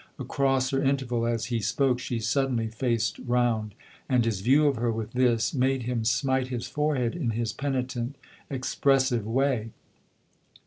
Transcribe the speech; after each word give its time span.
Across 0.17 0.71
her 0.71 0.81
interval, 0.81 1.27
as 1.27 1.45
he 1.53 1.59
spoke, 1.59 1.99
she 1.99 2.17
suddenly 2.19 2.69
faced 2.69 3.19
round, 3.19 3.75
and 4.09 4.25
his 4.25 4.41
view 4.41 4.65
of 4.65 4.77
her, 4.77 4.91
with 4.91 5.11
this, 5.11 5.53
made 5.53 5.83
him 5.83 6.05
smite 6.05 6.47
his 6.47 6.65
forehead 6.65 7.15
in 7.15 7.29
his 7.29 7.53
penitent, 7.53 8.15
expressive 8.49 9.27
way. 9.27 9.69